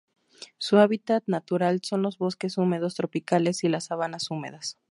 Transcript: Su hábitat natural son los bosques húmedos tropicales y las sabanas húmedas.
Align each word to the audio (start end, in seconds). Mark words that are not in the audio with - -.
Su 0.57 0.79
hábitat 0.79 1.25
natural 1.27 1.81
son 1.83 2.01
los 2.01 2.17
bosques 2.17 2.57
húmedos 2.57 2.95
tropicales 2.95 3.63
y 3.63 3.69
las 3.69 3.85
sabanas 3.85 4.31
húmedas. 4.31 4.79